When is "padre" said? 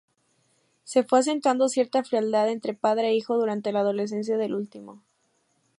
2.73-3.09